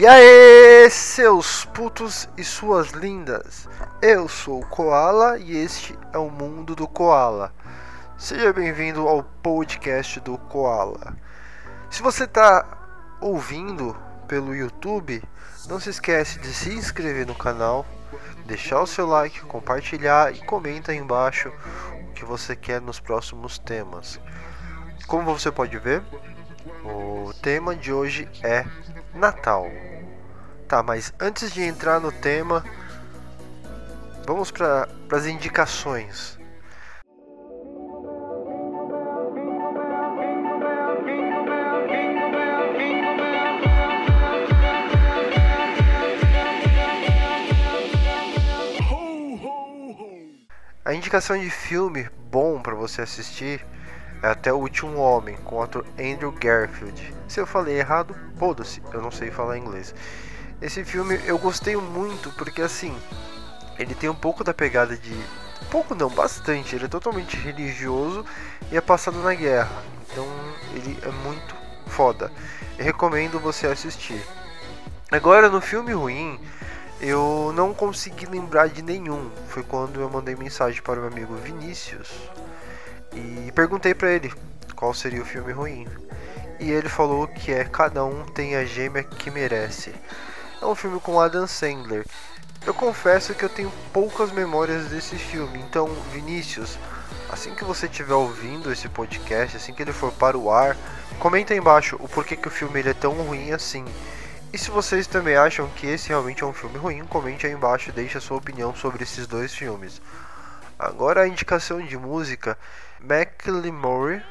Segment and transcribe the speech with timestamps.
[0.00, 3.68] E aí, seus putos e suas lindas!
[4.00, 7.52] Eu sou o Koala e este é o mundo do Koala.
[8.16, 11.14] Seja bem-vindo ao podcast do Koala.
[11.90, 12.78] Se você está
[13.20, 13.94] ouvindo
[14.26, 15.22] pelo YouTube,
[15.68, 17.84] não se esquece de se inscrever no canal,
[18.46, 21.52] deixar o seu like, compartilhar e comenta aí embaixo
[22.08, 24.18] o que você quer nos próximos temas.
[25.06, 26.02] Como você pode ver,
[26.86, 28.64] o tema de hoje é
[29.14, 29.66] Natal.
[30.68, 32.64] Tá, mas antes de entrar no tema,
[34.26, 36.38] vamos para as indicações.
[50.82, 53.64] A indicação de filme bom para você assistir
[54.22, 57.14] Até o Último Homem, com o ator Andrew Garfield.
[57.26, 59.94] Se eu falei errado, foda-se, eu não sei falar inglês.
[60.60, 62.94] Esse filme eu gostei muito porque assim,
[63.78, 65.16] ele tem um pouco da pegada de.
[65.70, 66.76] Pouco não, bastante.
[66.76, 68.26] Ele é totalmente religioso
[68.70, 69.70] e é passado na guerra.
[70.10, 70.26] Então
[70.74, 71.54] ele é muito
[71.86, 72.30] foda.
[72.78, 74.22] Eu recomendo você assistir.
[75.10, 76.38] Agora no filme ruim,
[77.00, 79.30] eu não consegui lembrar de nenhum.
[79.48, 82.10] Foi quando eu mandei mensagem para o meu amigo Vinícius
[83.12, 84.32] e perguntei para ele
[84.74, 85.86] qual seria o filme ruim.
[86.58, 89.94] E ele falou que é Cada um tem a gêmea que merece.
[90.60, 92.04] É um filme com Adam Sandler.
[92.66, 96.78] Eu confesso que eu tenho poucas memórias desse filme, então Vinícius,
[97.30, 100.76] assim que você estiver ouvindo esse podcast, assim que ele for para o ar,
[101.18, 103.86] comenta aí embaixo o porquê que o filme ele é tão ruim assim.
[104.52, 107.88] E se vocês também acham que esse realmente é um filme ruim, comente aí embaixo
[107.88, 110.02] e deixe a sua opinião sobre esses dois filmes.
[110.80, 112.56] Agora a indicação de música
[113.00, 114.22] Macklemore,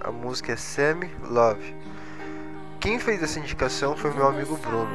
[0.00, 1.76] a música é Semi Love.
[2.80, 4.90] Quem fez essa indicação foi meu amigo Bruno.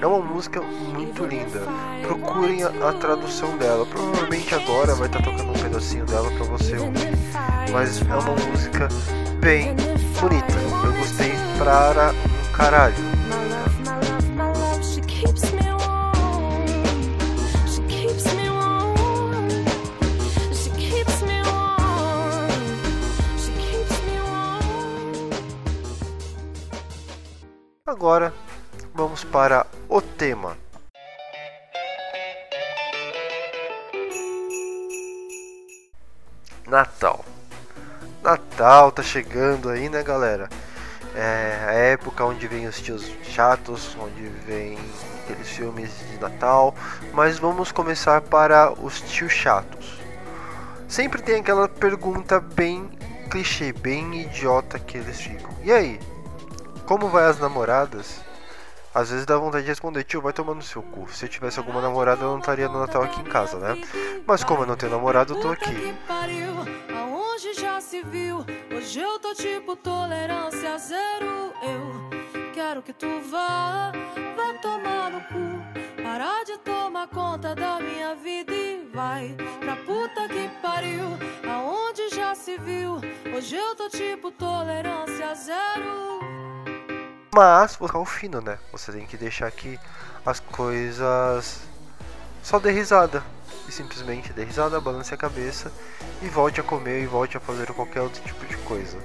[0.00, 1.62] É uma música muito linda.
[2.02, 3.84] Procurem a, a tradução dela.
[3.84, 7.10] Provavelmente agora vai estar tá tocando um pedacinho dela para você ouvir.
[7.72, 8.86] Mas é uma música
[9.40, 9.74] bem
[10.20, 10.54] bonita.
[10.84, 13.19] Eu gostei para um caralho.
[28.00, 28.32] Agora
[28.94, 30.56] vamos para o tema.
[36.66, 37.22] Natal.
[38.22, 40.48] Natal tá chegando aí, né, galera?
[41.14, 44.78] É a época onde vem os tios chatos, onde vem
[45.22, 46.74] aqueles filmes de Natal,
[47.12, 50.00] mas vamos começar para os tios chatos.
[50.88, 52.98] Sempre tem aquela pergunta bem
[53.30, 55.50] clichê, bem idiota que eles ficam.
[55.62, 56.00] E aí,
[56.90, 58.20] como vai as namoradas?
[58.92, 61.08] Às vezes dá vontade de responder, tio, vai tomar no seu cu.
[61.08, 63.80] Se eu tivesse alguma namorada, eu não estaria no Natal aqui em casa, né?
[64.26, 65.96] Mas como eu não tenho namorado, eu tô aqui.
[66.92, 68.44] Aonde já se viu?
[68.76, 71.52] Hoje eu tô tipo tolerância zero.
[71.62, 73.92] Eu quero que tu vá,
[74.36, 76.02] vá tomar no cu.
[76.02, 81.16] Parar de tomar conta da minha vida e vai pra puta que pariu.
[81.48, 82.96] Aonde já se viu?
[83.32, 86.10] Hoje eu tô tipo tolerância zero.
[87.32, 88.58] Mas vou ficar o fino, né?
[88.72, 89.78] Você tem que deixar que
[90.26, 91.60] as coisas
[92.42, 93.22] só dê risada.
[93.68, 95.70] E simplesmente dê risada, balance a cabeça
[96.20, 98.98] e volte a comer e volte a fazer qualquer outro tipo de coisa.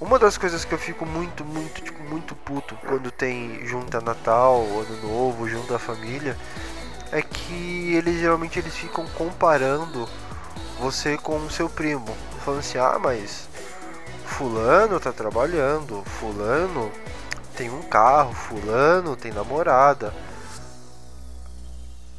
[0.00, 4.62] Uma das coisas que eu fico muito, muito, tipo, muito puto quando tem junta Natal,
[4.62, 6.38] Ano Novo, junta a família,
[7.12, 10.08] é que eles geralmente eles ficam comparando
[10.78, 12.16] você com o seu primo.
[12.44, 13.46] Falando assim, ah, mas
[14.24, 16.90] fulano tá trabalhando, fulano
[17.56, 20.12] tem um carro, fulano tem namorada.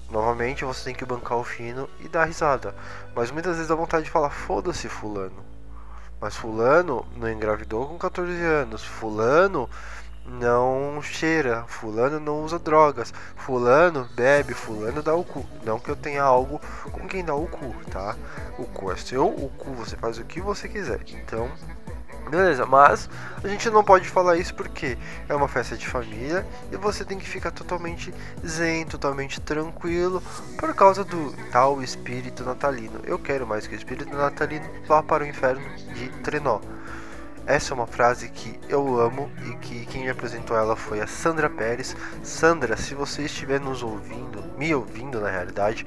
[0.09, 2.73] Novamente você tem que bancar o fino e dar risada.
[3.15, 5.45] Mas muitas vezes dá vontade de falar, foda-se fulano.
[6.19, 8.83] Mas fulano não engravidou com 14 anos.
[8.83, 9.69] Fulano
[10.25, 11.65] não cheira.
[11.67, 13.13] Fulano não usa drogas.
[13.35, 14.55] Fulano bebe.
[14.55, 15.45] Fulano dá o cu.
[15.63, 16.59] Não que eu tenha algo
[16.91, 18.15] com quem dá o cu, tá?
[18.57, 21.01] O cu é seu, o cu você faz o que você quiser.
[21.09, 21.51] Então
[22.29, 23.09] Beleza, mas
[23.41, 24.97] a gente não pode falar isso porque
[25.29, 28.13] é uma festa de família e você tem que ficar totalmente
[28.45, 30.21] zen, totalmente tranquilo
[30.57, 32.99] por causa do tal espírito natalino.
[33.05, 35.63] Eu quero mais que o espírito natalino vá para o inferno
[35.93, 36.59] de Trenó.
[37.45, 41.07] Essa é uma frase que eu amo e que quem me apresentou ela foi a
[41.07, 41.95] Sandra Pérez.
[42.21, 45.85] Sandra, se você estiver nos ouvindo, me ouvindo na realidade,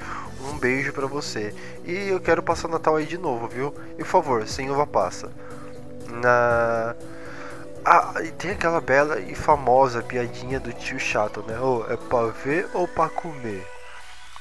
[0.51, 1.55] um beijo para você.
[1.85, 3.75] E eu quero passar o Natal aí de novo, viu?
[3.93, 5.31] E por favor, sem uva passa
[6.11, 6.95] na
[7.85, 11.59] Ah, e tem aquela bela e famosa piadinha do tio chato, né?
[11.61, 13.67] Oh, é pra ver ou pra comer?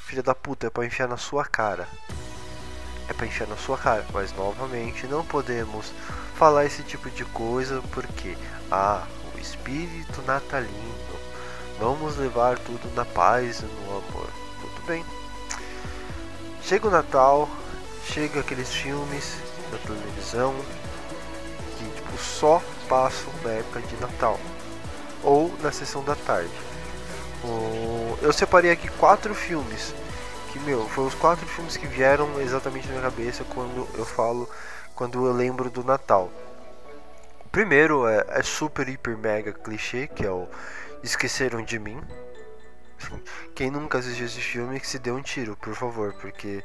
[0.06, 1.88] Filha da puta, é pra enfiar na sua cara.
[3.08, 4.06] É pra enfiar na sua cara.
[4.14, 5.94] Mas novamente, não podemos
[6.36, 8.38] falar esse tipo de coisa porque,
[8.72, 9.06] ah,
[9.36, 11.00] o espírito natalino.
[11.80, 14.30] Vamos levar tudo na paz e no amor.
[14.60, 15.06] Tudo bem.
[16.62, 17.50] Chega o Natal,
[18.06, 19.38] chega aqueles filmes
[19.72, 20.54] da televisão
[22.20, 24.40] só passam na época de Natal
[25.24, 26.52] ou na sessão da tarde.
[28.22, 29.94] Eu separei aqui quatro filmes
[30.52, 34.50] que, meu, foram os quatro filmes que vieram exatamente na minha cabeça quando eu falo,
[34.96, 36.30] quando eu lembro do Natal.
[37.46, 40.48] O primeiro é, é super, hiper, mega clichê, que é o
[41.02, 42.02] Esqueceram de Mim.
[43.56, 46.64] Quem nunca assistiu esse filme que se dê um tiro, por favor, porque,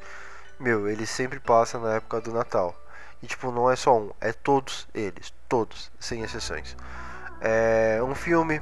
[0.59, 2.75] meu, ele sempre passa na época do Natal.
[3.23, 6.77] E, tipo, não é só um, é todos eles, todos, sem exceções.
[7.41, 8.61] É um filme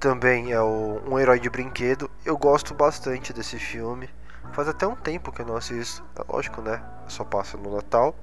[0.00, 2.10] também é o, um herói de brinquedo.
[2.24, 4.08] Eu gosto bastante desse filme.
[4.52, 6.02] Faz até um tempo que eu não assisto.
[6.16, 6.82] É lógico, né?
[7.06, 8.14] Só passa no Natal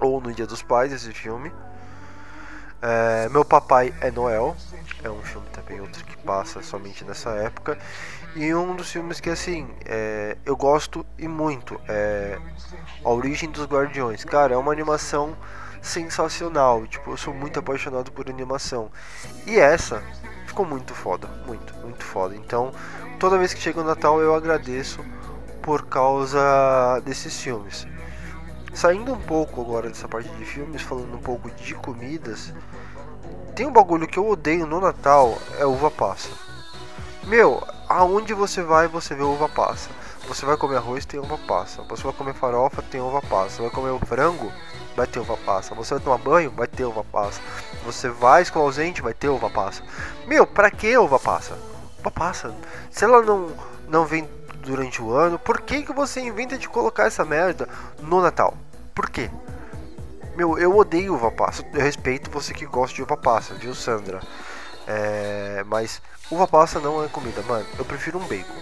[0.00, 1.52] ou no Dia dos Pais esse filme.
[2.80, 4.56] É, Meu Papai é Noel.
[5.02, 7.78] É um filme também outro que passa somente nessa época.
[8.36, 12.38] E um dos filmes que assim é, eu gosto e muito é
[13.04, 14.24] A Origem dos Guardiões.
[14.24, 15.36] Cara, é uma animação
[15.80, 16.86] sensacional.
[16.86, 18.90] Tipo, eu sou muito apaixonado por animação.
[19.46, 20.02] E essa
[20.46, 22.36] ficou muito foda, muito, muito foda.
[22.36, 22.72] Então,
[23.18, 25.04] toda vez que chega o Natal eu agradeço
[25.62, 27.86] por causa desses filmes.
[28.74, 32.52] Saindo um pouco agora dessa parte de filmes, falando um pouco de comidas,
[33.60, 36.30] tem um bagulho que eu odeio no Natal, é uva passa.
[37.24, 39.90] Meu, aonde você vai, você vê uva passa.
[40.26, 41.82] Você vai comer arroz, tem uva passa.
[41.82, 43.56] Você vai comer farofa, tem uva passa.
[43.56, 44.50] Você vai comer frango,
[44.96, 45.74] vai ter uva passa.
[45.74, 47.38] Você vai tomar banho, vai ter uva passa.
[47.84, 49.82] Você vai escovar o dente, vai ter uva passa.
[50.26, 51.52] Meu, pra que uva passa?
[51.98, 52.54] Uva passa.
[52.90, 53.50] Se ela não,
[53.86, 54.26] não vem
[54.62, 57.68] durante o ano, por que, que você inventa de colocar essa merda
[57.98, 58.56] no Natal?
[58.94, 59.30] Por quê?
[60.36, 61.64] Meu, eu odeio uva passa.
[61.72, 64.20] Eu respeito você que gosta de uva passa, viu, Sandra?
[64.86, 66.00] É, mas
[66.30, 67.66] uva passa não é comida, mano.
[67.78, 68.54] Eu prefiro um bacon.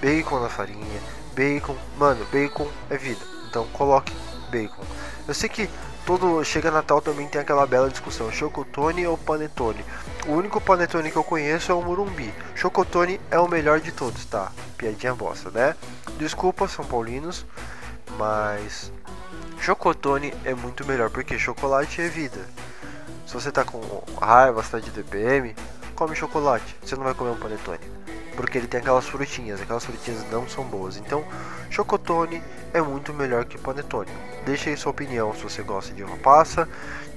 [0.00, 1.00] Bacon na farinha,
[1.34, 3.24] bacon, mano, bacon é vida.
[3.48, 4.12] Então coloque
[4.50, 4.84] bacon.
[5.26, 5.70] Eu sei que
[6.04, 9.84] todo chega Natal também tem aquela bela discussão, chocotone ou panetone.
[10.26, 12.32] O único panetone que eu conheço é o Murumbi.
[12.54, 14.52] Chocotone é o melhor de todos, tá?
[14.76, 15.74] Piadinha bosta, né?
[16.18, 17.46] Desculpa, São Paulinos,
[18.18, 18.92] mas
[19.64, 22.38] chocotone é muito melhor porque chocolate é vida.
[23.26, 23.80] Se você tá com
[24.20, 25.56] raiva, você tá de DPM,
[25.94, 26.76] come chocolate.
[26.84, 27.80] Você não vai comer um panetone
[28.36, 30.98] porque ele tem aquelas frutinhas, aquelas frutinhas não são boas.
[30.98, 31.24] Então,
[31.70, 32.42] chocotone
[32.74, 34.10] é muito melhor que panetone.
[34.44, 36.68] Deixe aí sua opinião se você gosta de uma passa,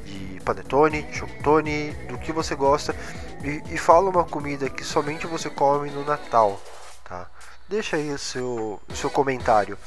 [0.05, 2.95] de panetone, de chocotone, do que você gosta
[3.43, 6.61] e, e fala uma comida que somente você come no Natal,
[7.03, 7.27] tá?
[7.67, 9.77] Deixa aí o seu, o seu comentário.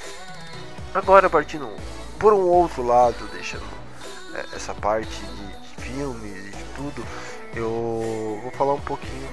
[0.92, 1.70] Agora partindo
[2.20, 3.66] por um outro lado, deixando
[4.34, 7.04] é, essa parte de, filmes e de tudo,
[7.56, 9.28] eu vou falar um pouquinho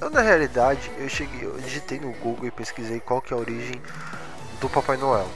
[0.00, 3.40] eu, na realidade, eu cheguei, eu digitei no Google e pesquisei qual que é a
[3.40, 3.80] origem
[4.58, 5.28] do Papai Noel.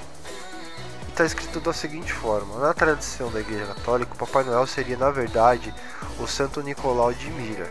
[1.11, 5.11] Está escrito da seguinte forma: na tradição da Igreja Católica, o Papai Noel seria na
[5.11, 5.75] verdade
[6.19, 7.71] o Santo Nicolau de Mira,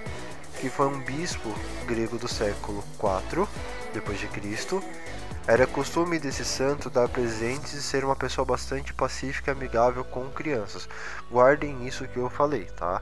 [0.61, 1.51] que foi um bispo
[1.87, 3.47] grego do século IV
[3.91, 4.79] depois de Cristo.
[5.45, 10.29] Era costume desse santo dar presentes e ser uma pessoa bastante pacífica e amigável com
[10.29, 10.87] crianças.
[11.29, 13.01] Guardem isso que eu falei, tá?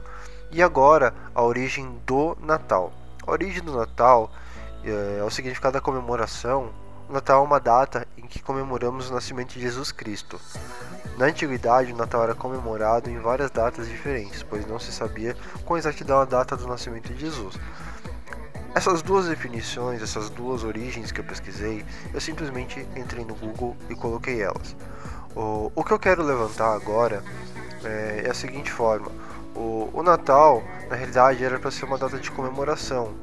[0.50, 2.92] E agora a origem do Natal.
[3.24, 4.28] A origem do Natal
[4.82, 6.72] é, é o significado da comemoração.
[7.08, 10.40] O Natal é uma data em que comemoramos o nascimento de Jesus Cristo.
[11.16, 15.76] Na antiguidade, o Natal era comemorado em várias datas diferentes, pois não se sabia com
[15.76, 17.54] exatidão a data do nascimento de Jesus.
[18.74, 23.94] Essas duas definições, essas duas origens que eu pesquisei, eu simplesmente entrei no Google e
[23.94, 24.74] coloquei elas.
[25.36, 27.22] O, o que eu quero levantar agora
[27.84, 29.10] é, é a seguinte forma:
[29.54, 33.14] o, o Natal, na realidade, era para ser uma data de comemoração.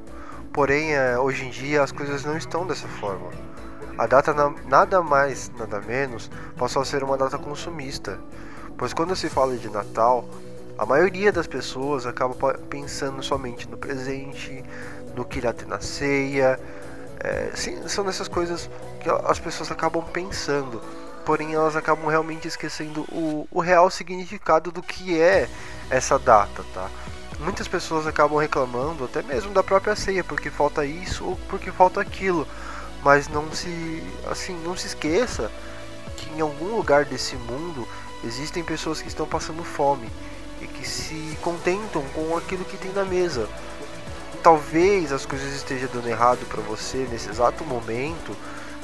[0.53, 3.31] Porém, é, hoje em dia as coisas não estão dessa forma.
[3.97, 8.19] A data na, nada mais, nada menos, passou a ser uma data consumista.
[8.77, 10.29] Pois quando se fala de Natal,
[10.79, 12.33] a maioria das pessoas acaba
[12.69, 14.63] pensando somente no presente,
[15.13, 16.59] no que irá ter na ceia.
[17.21, 18.69] É, sim, são essas coisas
[19.01, 20.81] que as pessoas acabam pensando
[21.25, 25.48] porém elas acabam realmente esquecendo o, o real significado do que é
[25.88, 26.89] essa data, tá?
[27.39, 32.01] Muitas pessoas acabam reclamando até mesmo da própria ceia porque falta isso ou porque falta
[32.01, 32.48] aquilo,
[33.03, 35.51] mas não se assim não se esqueça
[36.17, 37.88] que em algum lugar desse mundo
[38.24, 40.09] existem pessoas que estão passando fome
[40.61, 43.47] e que se contentam com aquilo que tem na mesa.
[44.43, 48.35] Talvez as coisas estejam dando errado para você nesse exato momento,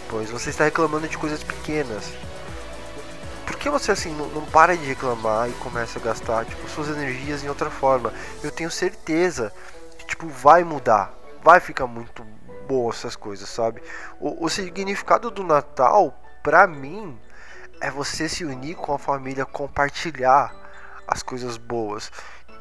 [0.09, 2.11] pois você está reclamando de coisas pequenas.
[3.45, 6.89] Por que você assim não, não para de reclamar e começa a gastar tipo, suas
[6.89, 8.13] energias em outra forma?
[8.43, 9.53] Eu tenho certeza
[9.97, 11.13] que tipo vai mudar,
[11.43, 12.25] vai ficar muito
[12.67, 13.81] boa essas coisas, sabe?
[14.19, 17.17] O, o significado do Natal, pra mim,
[17.79, 20.64] é você se unir com a família, compartilhar
[21.07, 22.11] as coisas boas.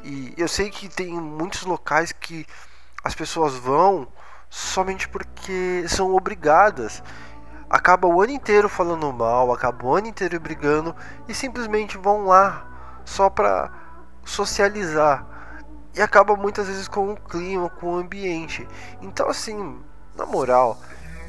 [0.03, 2.45] E eu sei que tem muitos locais que
[3.03, 4.07] as pessoas vão
[4.49, 7.03] somente porque são obrigadas.
[7.69, 10.95] Acaba o ano inteiro falando mal, acaba o ano inteiro brigando
[11.27, 12.67] e simplesmente vão lá
[13.03, 13.71] só pra
[14.23, 15.25] socializar.
[15.95, 18.67] E acaba muitas vezes com o clima, com o ambiente.
[19.01, 19.79] Então, assim,
[20.15, 20.77] na moral,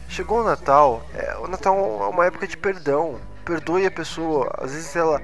[0.09, 3.21] chegou o Natal, é, o Natal é uma época de perdão.
[3.45, 5.23] Perdoe a pessoa, às vezes ela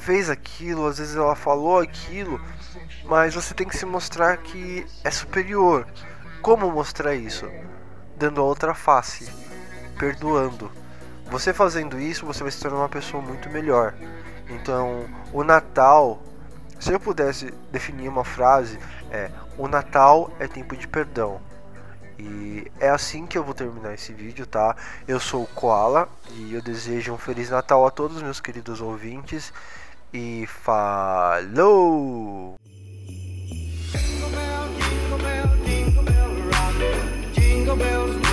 [0.00, 2.40] fez aquilo, às vezes ela falou aquilo,
[3.04, 5.86] mas você tem que se mostrar que é superior.
[6.40, 7.46] Como mostrar isso?
[8.16, 9.30] Dando a outra face,
[9.98, 10.72] perdoando.
[11.30, 13.94] Você fazendo isso, você vai se tornar uma pessoa muito melhor.
[14.48, 16.20] Então, o Natal,
[16.80, 18.78] se eu pudesse definir uma frase,
[19.10, 21.40] é: o Natal é tempo de perdão.
[22.18, 24.76] E é assim que eu vou terminar esse vídeo, tá?
[25.06, 29.52] Eu sou o Koala e eu desejo um Feliz Natal a todos meus queridos ouvintes
[30.12, 32.56] e falou!
[33.92, 36.74] Jingle bells, jingle bell rock,
[37.34, 38.29] jingle bells.